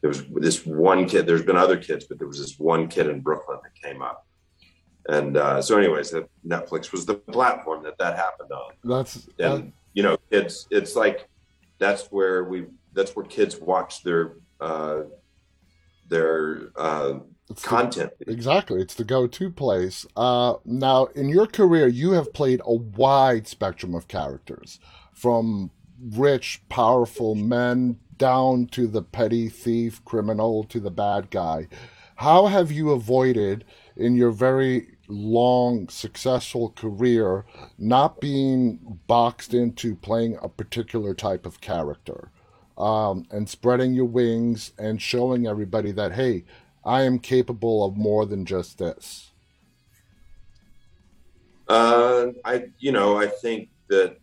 there 0.00 0.08
was 0.08 0.24
this 0.34 0.66
one 0.66 1.08
kid. 1.08 1.26
There's 1.26 1.44
been 1.44 1.56
other 1.56 1.76
kids, 1.76 2.06
but 2.06 2.18
there 2.18 2.26
was 2.26 2.40
this 2.40 2.58
one 2.58 2.88
kid 2.88 3.06
in 3.06 3.20
Brooklyn 3.20 3.58
that 3.62 3.88
came 3.88 4.02
up. 4.02 4.26
And 5.08 5.36
uh, 5.36 5.60
so, 5.60 5.78
anyways, 5.78 6.10
that 6.12 6.28
Netflix 6.46 6.92
was 6.92 7.06
the 7.06 7.14
platform 7.14 7.82
that 7.84 7.98
that 7.98 8.16
happened 8.16 8.52
on. 8.52 8.72
That's 8.84 9.16
and 9.38 9.64
that... 9.64 9.72
you 9.94 10.02
know, 10.02 10.16
it's 10.30 10.66
it's 10.70 10.94
like 10.94 11.28
that's 11.78 12.06
where 12.12 12.44
we 12.44 12.66
that's 12.92 13.16
where 13.16 13.24
kids 13.24 13.56
watch 13.56 14.02
their 14.02 14.36
uh, 14.60 15.02
their 16.08 16.70
uh, 16.76 17.14
it's 17.50 17.64
content. 17.64 18.12
The, 18.18 18.32
exactly. 18.32 18.80
It's 18.80 18.94
the 18.94 19.04
go 19.04 19.26
to 19.26 19.50
place. 19.50 20.06
Uh, 20.16 20.54
now, 20.64 21.06
in 21.06 21.28
your 21.28 21.46
career, 21.46 21.88
you 21.88 22.12
have 22.12 22.32
played 22.32 22.60
a 22.64 22.74
wide 22.74 23.46
spectrum 23.48 23.94
of 23.94 24.08
characters 24.08 24.78
from 25.12 25.70
rich, 26.00 26.62
powerful 26.68 27.34
men 27.34 27.98
down 28.16 28.66
to 28.66 28.86
the 28.86 29.02
petty 29.02 29.48
thief, 29.48 30.04
criminal, 30.04 30.64
to 30.64 30.80
the 30.80 30.90
bad 30.90 31.30
guy. 31.30 31.68
How 32.16 32.46
have 32.46 32.70
you 32.70 32.90
avoided 32.90 33.64
in 33.96 34.16
your 34.16 34.30
very 34.30 34.88
long, 35.08 35.88
successful 35.88 36.70
career 36.70 37.44
not 37.78 38.20
being 38.20 39.00
boxed 39.06 39.54
into 39.54 39.94
playing 39.96 40.38
a 40.42 40.48
particular 40.48 41.14
type 41.14 41.46
of 41.46 41.60
character? 41.60 42.30
Um, 42.78 43.26
and 43.30 43.48
spreading 43.48 43.92
your 43.92 44.06
wings 44.06 44.72
and 44.78 45.00
showing 45.00 45.46
everybody 45.46 45.92
that, 45.92 46.12
hey, 46.12 46.44
I 46.84 47.02
am 47.02 47.18
capable 47.18 47.84
of 47.84 47.96
more 47.96 48.26
than 48.26 48.44
just 48.44 48.78
this? 48.78 49.30
Uh, 51.68 52.28
I, 52.44 52.64
you 52.78 52.92
know, 52.92 53.16
I 53.16 53.26
think 53.26 53.68
that 53.88 54.18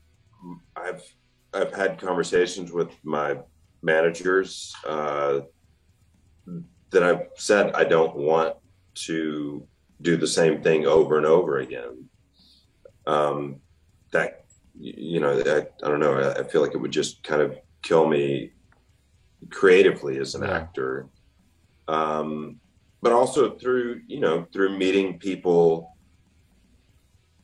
I've 0.75 1.03
I've 1.53 1.73
had 1.73 1.99
conversations 1.99 2.71
with 2.71 2.89
my 3.03 3.37
managers 3.81 4.75
uh, 4.87 5.41
that 6.91 7.03
I've 7.03 7.27
said 7.35 7.71
I 7.73 7.85
don't 7.85 8.15
want 8.15 8.55
to 9.05 9.65
do 10.01 10.17
the 10.17 10.27
same 10.27 10.61
thing 10.61 10.85
over 10.85 11.17
and 11.17 11.25
over 11.25 11.59
again. 11.59 12.05
Um, 13.07 13.61
that 14.11 14.45
you 14.79 15.19
know, 15.19 15.31
I, 15.31 15.85
I 15.85 15.89
don't 15.89 15.99
know. 15.99 16.13
I, 16.13 16.39
I, 16.39 16.43
feel 16.43 16.61
like 16.61 16.73
it 16.73 16.77
would 16.77 16.91
just 16.91 17.23
kind 17.23 17.41
of 17.41 17.57
kill 17.81 18.07
me 18.07 18.51
creatively 19.49 20.19
as 20.19 20.35
an 20.35 20.43
yeah. 20.43 20.51
actor 20.51 21.09
um, 21.89 22.59
but 23.01 23.11
also 23.11 23.57
through 23.57 24.01
you 24.07 24.19
know 24.19 24.45
through 24.53 24.77
meeting 24.77 25.17
people 25.17 25.95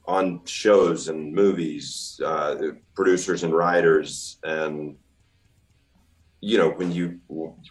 on 0.08 0.46
shows 0.46 1.08
and 1.08 1.34
movies, 1.34 2.22
uh, 2.24 2.56
producers 2.94 3.44
and 3.44 3.54
writers, 3.54 4.38
and 4.44 4.96
you 6.42 6.60
know 6.60 6.70
when 6.70 6.92
you 6.92 7.20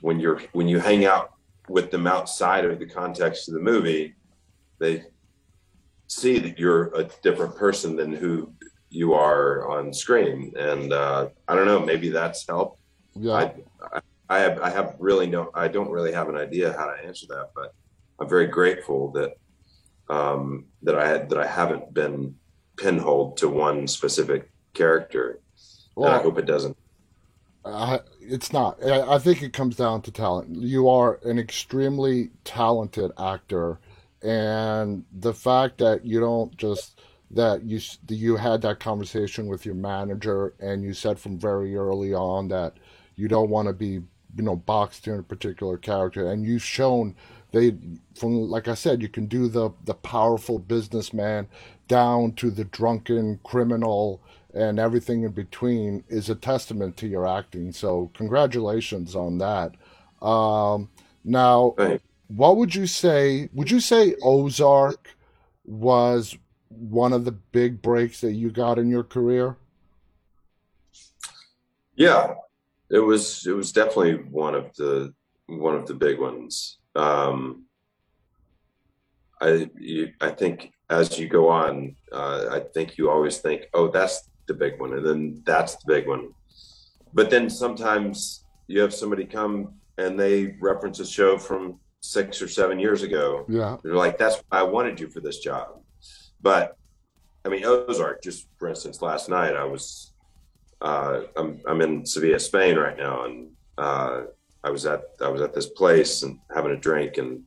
when 0.01 0.19
you're 0.19 0.41
when 0.53 0.67
you 0.67 0.81
hang 0.81 1.05
out 1.05 1.34
with 1.69 1.91
them 1.91 2.07
outside 2.07 2.65
of 2.65 2.79
the 2.79 2.87
context 2.87 3.49
of 3.49 3.55
the 3.55 3.61
movie, 3.61 4.15
they 4.79 5.05
see 6.07 6.39
that 6.39 6.59
you're 6.59 6.95
a 6.95 7.05
different 7.23 7.57
person 7.57 7.97
than 7.97 8.13
who 8.13 8.53
you 8.91 9.15
are 9.15 9.69
on 9.69 9.93
screen, 9.93 10.53
and 10.57 10.93
uh, 10.93 11.29
I 11.49 11.55
don't 11.55 11.67
know, 11.67 11.81
maybe 11.81 12.11
that's 12.11 12.47
helped. 12.47 12.81
Yeah. 13.15 13.33
I, 13.33 13.55
I, 13.93 14.01
I 14.29 14.39
have 14.39 14.61
I 14.61 14.71
have 14.71 14.97
really 14.99 15.27
no 15.27 15.51
I 15.55 15.69
don't 15.69 15.91
really 15.91 16.13
have 16.13 16.29
an 16.29 16.37
idea 16.37 16.73
how 16.73 16.87
to 16.87 17.05
answer 17.05 17.27
that, 17.29 17.51
but 17.55 17.75
I'm 18.19 18.29
very 18.29 18.47
grateful 18.47 19.11
that 19.13 19.35
um, 20.09 20.67
that 20.83 20.99
I 20.99 21.07
had 21.09 21.29
that 21.31 21.39
I 21.39 21.47
haven't 21.47 21.93
been 21.93 22.35
pinholed 22.77 23.37
to 23.39 23.49
one 23.49 23.87
specific 23.87 24.51
character. 24.73 25.41
Well, 25.95 26.11
and 26.11 26.21
I 26.21 26.23
hope 26.23 26.39
it 26.39 26.47
doesn't. 26.47 26.77
I, 27.65 28.01
it's 28.21 28.53
not. 28.53 28.83
I, 28.85 29.15
I 29.15 29.19
think 29.19 29.43
it 29.43 29.53
comes 29.53 29.77
down 29.77 30.03
to 30.03 30.11
talent. 30.11 30.57
You 30.57 30.89
are 30.89 31.21
an 31.25 31.39
extremely 31.39 32.31
talented 32.45 33.13
actor, 33.19 33.79
and 34.23 35.05
the 35.13 35.35
fact 35.35 35.79
that 35.79 36.05
you 36.05 36.21
don't 36.21 36.57
just 36.57 37.01
that 37.31 37.65
you 37.65 37.81
you 38.09 38.37
had 38.37 38.63
that 38.63 38.81
conversation 38.81 39.47
with 39.47 39.67
your 39.67 39.75
manager 39.75 40.55
and 40.61 40.83
you 40.83 40.93
said 40.95 41.19
from 41.19 41.39
very 41.39 41.75
early 41.77 42.15
on 42.15 42.49
that 42.49 42.75
you 43.17 43.29
don't 43.29 43.51
want 43.51 43.67
to 43.67 43.75
be 43.75 44.01
you 44.37 44.43
know 44.43 44.57
boxed 44.57 45.09
in 45.09 45.19
a 45.19 45.23
particular 45.23 45.77
character 45.77 46.31
and 46.31 46.45
you've 46.47 46.63
shown 46.63 47.15
they 47.53 47.75
from 48.15 48.49
like 48.49 48.69
i 48.69 48.75
said 48.75 49.03
you 49.03 49.09
can 49.09 49.27
do 49.27 49.49
the 49.49 49.71
the 49.85 49.95
powerful 49.95 50.59
businessman 50.59 51.49
down 51.89 52.33
to 52.33 52.51
the 52.51 52.65
drunken 52.65 53.39
criminal 53.45 54.23
and 54.55 54.79
everything 54.79 55.25
in 55.25 55.33
between 55.33 56.05
is 56.09 56.31
a 56.31 56.35
testament 56.35 56.97
to 56.99 57.07
your 57.07 57.27
acting. 57.27 57.73
So 57.73 58.11
congratulations 58.15 59.15
on 59.17 59.39
that. 59.39 59.75
Um, 60.25 60.89
now 61.25 61.75
what 62.29 62.57
would 62.57 62.75
you 62.75 62.87
say 62.87 63.49
would 63.53 63.71
you 63.71 63.81
say 63.81 64.15
ozark 64.23 65.11
was 65.65 66.37
one 66.69 67.13
of 67.13 67.25
the 67.25 67.33
big 67.33 67.83
breaks 67.83 68.21
that 68.21 68.33
you 68.33 68.51
got 68.51 68.79
in 68.79 68.89
your 68.89 69.05
career? 69.05 69.57
Yeah 71.97 72.35
it 72.91 72.99
was 72.99 73.47
it 73.47 73.53
was 73.53 73.73
definitely 73.73 74.15
one 74.31 74.55
of 74.55 74.75
the 74.77 75.13
one 75.47 75.75
of 75.75 75.87
the 75.87 75.95
big 75.95 76.19
ones. 76.19 76.79
Um, 76.95 77.65
I 79.41 79.69
you, 79.79 80.13
I 80.21 80.31
think 80.31 80.73
as 80.91 81.19
you 81.19 81.29
go 81.29 81.49
on, 81.49 81.97
uh, 82.13 82.47
I 82.51 82.61
think 82.73 82.99
you 82.99 83.11
always 83.11 83.39
think, 83.39 83.65
oh, 83.75 83.89
that's 83.89 84.29
the 84.47 84.55
big 84.55 84.81
one, 84.81 84.93
and 84.95 85.07
then 85.07 85.43
that's 85.45 85.77
the 85.77 85.85
big 85.87 86.09
one. 86.09 86.31
But 87.13 87.31
then 87.31 87.49
sometimes 87.49 88.45
you 88.67 88.81
have 88.81 88.95
somebody 88.95 89.25
come 89.25 89.75
and 89.99 90.19
they 90.19 90.57
reference 90.61 90.99
a 91.01 91.07
show 91.07 91.39
from 91.39 91.79
six 92.01 92.43
or 92.43 92.49
seven 92.49 92.79
years 92.79 93.03
ago. 93.03 93.47
Yeah, 93.49 93.77
they're 93.83 93.95
like, 93.95 94.19
that's 94.19 94.43
why 94.49 94.61
I 94.61 94.63
wanted 94.63 95.01
you 95.01 95.09
for 95.09 95.21
this 95.21 95.39
job. 95.39 95.81
But 96.41 96.77
I 97.45 97.49
mean, 97.49 97.65
Ozark, 97.65 98.23
just 98.23 98.49
for 98.59 98.69
instance, 98.69 99.03
last 99.03 99.29
night 99.29 99.55
I 99.55 99.65
was 99.65 100.15
uh, 100.81 101.23
I'm 101.37 101.61
I'm 101.67 101.81
in 101.81 102.05
Sevilla, 102.05 102.39
Spain 102.39 102.77
right 102.77 102.97
now, 102.97 103.25
and 103.25 103.51
uh, 103.79 104.23
I 104.63 104.71
was 104.71 104.87
at 104.87 105.03
I 105.21 105.29
was 105.29 105.41
at 105.41 105.55
this 105.55 105.67
place 105.67 106.23
and 106.23 106.39
having 106.55 106.73
a 106.73 106.77
drink, 106.77 107.17
and 107.17 107.43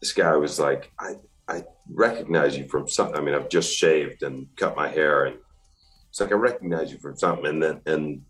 this 0.00 0.12
guy 0.12 0.34
was 0.36 0.58
like, 0.58 0.90
I 0.98 1.14
I 1.48 1.64
recognize 1.92 2.56
you 2.56 2.68
from 2.68 2.88
something. 2.88 3.16
I 3.16 3.20
mean, 3.20 3.34
I've 3.34 3.50
just 3.50 3.76
shaved 3.76 4.22
and 4.22 4.46
cut 4.56 4.76
my 4.76 4.88
hair, 4.88 5.24
and 5.24 5.36
it's 6.10 6.20
like 6.20 6.32
I 6.32 6.34
recognize 6.34 6.92
you 6.92 6.98
from 6.98 7.16
something, 7.16 7.46
and 7.46 7.62
then 7.62 7.80
and 7.86 8.22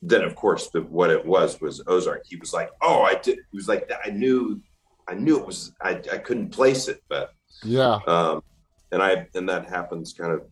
then 0.00 0.22
of 0.22 0.34
course 0.34 0.68
the, 0.70 0.80
what 0.82 1.10
it 1.10 1.24
was 1.24 1.60
was 1.60 1.82
Ozark. 1.86 2.22
He 2.26 2.36
was 2.36 2.52
like, 2.52 2.70
oh, 2.80 3.02
I 3.02 3.14
did. 3.14 3.38
He 3.50 3.56
was 3.56 3.68
like, 3.68 3.90
I 4.04 4.10
knew, 4.10 4.60
I 5.08 5.14
knew 5.14 5.38
it 5.38 5.46
was. 5.46 5.72
I 5.80 6.00
I 6.12 6.18
couldn't 6.18 6.50
place 6.50 6.88
it, 6.88 7.02
but 7.08 7.32
yeah. 7.62 8.00
Um, 8.06 8.42
and 8.90 9.02
I 9.02 9.28
and 9.34 9.48
that 9.48 9.68
happens 9.68 10.12
kind 10.12 10.32
of 10.32 10.42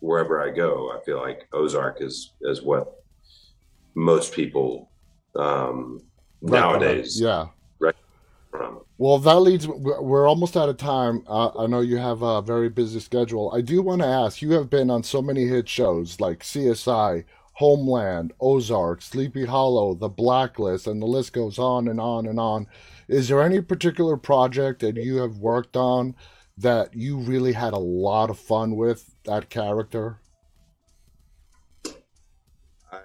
wherever 0.00 0.42
I 0.42 0.50
go, 0.50 0.92
I 0.92 1.02
feel 1.04 1.18
like 1.18 1.48
Ozark 1.52 2.02
is 2.02 2.34
is 2.42 2.62
what 2.62 2.94
most 3.94 4.34
people 4.34 4.90
um, 5.36 6.00
nowadays. 6.42 7.20
Yeah. 7.20 7.46
Well, 9.02 9.18
that 9.18 9.40
leads. 9.40 9.66
We're 9.66 10.28
almost 10.28 10.56
out 10.56 10.68
of 10.68 10.76
time. 10.76 11.24
Uh, 11.26 11.50
I 11.58 11.66
know 11.66 11.80
you 11.80 11.96
have 11.96 12.22
a 12.22 12.40
very 12.40 12.68
busy 12.68 13.00
schedule. 13.00 13.50
I 13.52 13.60
do 13.60 13.82
want 13.82 14.00
to 14.00 14.06
ask. 14.06 14.40
You 14.40 14.52
have 14.52 14.70
been 14.70 14.90
on 14.90 15.02
so 15.02 15.20
many 15.20 15.48
hit 15.48 15.68
shows 15.68 16.20
like 16.20 16.44
CSI, 16.44 17.24
Homeland, 17.54 18.32
Ozark, 18.40 19.02
Sleepy 19.02 19.44
Hollow, 19.44 19.94
The 19.94 20.08
Blacklist, 20.08 20.86
and 20.86 21.02
the 21.02 21.06
list 21.06 21.32
goes 21.32 21.58
on 21.58 21.88
and 21.88 21.98
on 21.98 22.28
and 22.28 22.38
on. 22.38 22.68
Is 23.08 23.26
there 23.26 23.42
any 23.42 23.60
particular 23.60 24.16
project 24.16 24.78
that 24.82 24.94
you 24.94 25.16
have 25.16 25.38
worked 25.38 25.76
on 25.76 26.14
that 26.58 26.94
you 26.94 27.18
really 27.18 27.54
had 27.54 27.72
a 27.72 27.78
lot 27.78 28.30
of 28.30 28.38
fun 28.38 28.76
with 28.76 29.16
that 29.24 29.50
character? 29.50 30.20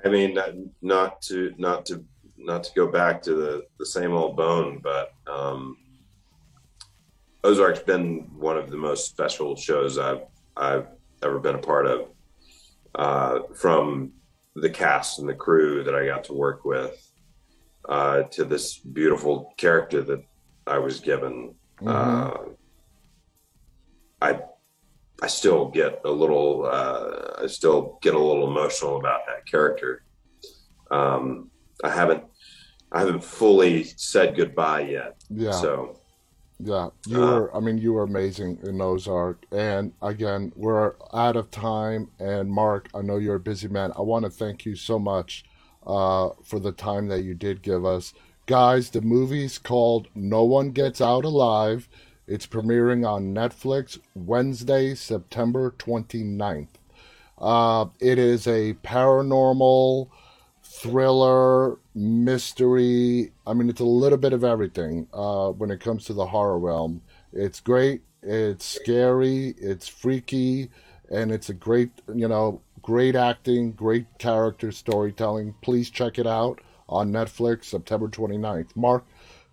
I 0.06 0.10
mean, 0.10 0.38
not 0.80 1.24
to 1.24 1.56
not 1.58 1.88
to 1.88 2.06
not 2.38 2.66
to 2.66 2.72
go 2.76 2.86
back 2.86 3.24
to 3.24 3.34
the 3.34 3.66
the 3.80 3.86
same 3.88 4.14
old 4.14 4.38
bone, 4.38 4.80
but 4.84 5.14
um, 5.26 5.76
Ozark's 7.48 7.80
been 7.80 8.28
one 8.38 8.58
of 8.58 8.70
the 8.70 8.76
most 8.76 9.08
special 9.08 9.56
shows 9.56 9.98
I've 9.98 10.24
I've 10.58 10.88
ever 11.24 11.40
been 11.40 11.56
a 11.56 11.60
part 11.60 11.88
of. 11.88 12.10
Uh, 12.94 13.40
from 13.56 14.12
the 14.56 14.70
cast 14.70 15.20
and 15.20 15.30
the 15.30 15.34
crew 15.34 15.84
that 15.84 15.96
I 15.96 16.06
got 16.06 16.26
to 16.26 16.34
work 16.34 16.66
with, 16.66 16.96
uh, 17.88 18.24
to 18.24 18.44
this 18.44 18.78
beautiful 18.80 19.54
character 19.56 20.02
that 20.02 20.24
I 20.66 20.80
was 20.80 21.00
given. 21.00 21.56
Mm-hmm. 21.82 21.88
Uh, 21.88 22.54
I 24.22 24.40
I 25.22 25.28
still 25.28 25.70
get 25.70 26.02
a 26.04 26.12
little 26.12 26.66
uh, 26.66 27.44
I 27.44 27.48
still 27.48 27.98
get 28.02 28.14
a 28.14 28.20
little 28.20 28.50
emotional 28.50 28.98
about 28.98 29.22
that 29.28 29.46
character. 29.46 30.04
Um, 30.92 31.50
I 31.82 31.92
haven't 31.92 32.26
I 32.92 33.00
haven't 33.00 33.24
fully 33.24 33.86
said 33.86 34.36
goodbye 34.36 34.90
yet. 34.90 35.24
Yeah. 35.30 35.52
So 35.52 36.02
yeah, 36.60 36.90
you 37.06 37.24
uh, 37.24 37.40
were. 37.40 37.56
I 37.56 37.60
mean, 37.60 37.78
you 37.78 37.94
were 37.94 38.04
amazing 38.04 38.60
in 38.64 38.82
Ozark. 38.82 39.46
And 39.52 39.94
again, 40.02 40.52
we're 40.56 40.94
out 41.14 41.36
of 41.36 41.52
time. 41.52 42.10
And 42.20 42.52
Marc, 42.52 42.90
I 42.96 43.02
know 43.02 43.18
you're 43.18 43.36
a 43.36 43.40
busy 43.40 43.68
man. 43.68 43.92
I 43.96 44.02
want 44.02 44.26
to 44.26 44.32
thank 44.32 44.66
you 44.66 44.76
so 44.76 44.98
much 44.98 45.46
uh, 45.86 46.30
for 46.44 46.60
the 46.60 46.72
time 46.72 47.08
that 47.08 47.24
you 47.24 47.36
did 47.36 47.62
give 47.62 47.86
us, 47.86 48.14
guys. 48.48 48.90
The 48.90 49.02
movie's 49.02 49.58
called 49.58 50.08
"No 50.16 50.44
One 50.44 50.72
Gets 50.72 51.00
Out 51.02 51.26
Alive." 51.26 51.88
It's 52.28 52.48
premiering 52.48 53.08
on 53.08 53.34
Netflix 53.34 54.00
Wednesday, 54.14 54.96
September 54.96 55.74
29th. 55.78 56.68
Uh, 57.38 57.86
it 58.02 58.20
is 58.20 58.48
a 58.48 58.74
paranormal 58.84 60.10
thriller, 60.82 61.78
mystery. 61.96 63.32
I 63.46 63.54
mean, 63.54 63.70
it's 63.70 63.82
a 63.82 63.86
little 63.86 64.18
bit 64.18 64.34
of 64.34 64.44
everything 64.44 65.08
uh, 65.14 65.50
when 65.50 65.72
it 65.72 65.80
comes 65.80 66.06
to 66.06 66.14
the 66.14 66.28
horror 66.28 66.60
realm. 66.60 67.02
It's 67.34 67.60
great, 67.60 68.02
it's 68.22 68.66
scary, 68.66 69.56
it's 69.60 69.88
freaky, 69.88 70.70
and 71.10 71.32
it's 71.32 71.50
a 71.50 71.54
great, 71.54 71.92
you 72.14 72.28
know, 72.28 72.62
great 72.82 73.16
acting, 73.16 73.74
great 73.74 74.06
character 74.20 74.72
storytelling. 74.72 75.56
Please 75.62 75.90
check 75.90 76.20
it 76.20 76.28
out 76.28 76.62
on 76.90 77.12
Netflix 77.12 77.66
September 77.66 78.08
29th. 78.08 78.76
Marc, 78.76 79.04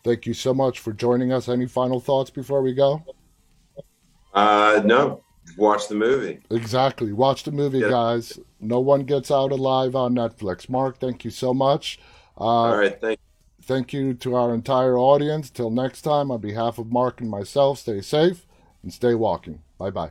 Thank 0.05 0.27
you 0.27 0.35
so 0.35 0.53
much 0.53 0.81
for 0.81 0.93
joining 0.93 1.33
us. 1.33 1.49
Any 1.49 1.67
final 1.67 1.99
thoughts 1.99 2.29
before 2.29 2.61
we 2.61 2.75
go? 2.75 3.03
Uh, 4.35 4.83
no. 4.85 5.24
Watch 5.57 5.89
the 5.89 5.95
movie. 5.95 6.41
Exactly. 6.51 7.13
Watch 7.13 7.45
the 7.45 7.53
movie, 7.53 7.79
yeah. 7.79 7.91
guys. 7.91 8.39
No 8.61 8.81
one 8.81 9.05
gets 9.05 9.31
out 9.31 9.53
alive 9.53 9.95
on 9.95 10.15
Netflix. 10.15 10.69
Marc, 10.69 10.99
thank 10.99 11.25
you 11.25 11.31
so 11.31 11.55
much. 11.55 11.99
Uh, 12.39 12.45
All 12.45 12.77
right. 12.77 13.01
Thank 13.01 13.19
you. 13.19 13.63
Thank 13.63 13.93
you 13.93 14.15
to 14.15 14.35
our 14.37 14.53
entire 14.53 14.99
audience. 14.99 15.49
Till 15.51 15.71
next 15.71 16.03
time, 16.03 16.31
on 16.31 16.41
behalf 16.41 16.79
of 16.79 16.91
Marc 16.93 17.21
and 17.21 17.31
myself, 17.31 17.79
stay 17.79 18.01
safe 18.03 18.47
and 18.83 18.93
stay 18.93 19.15
walking. 19.15 19.63
Bye 19.79 19.91
bye. 19.91 20.11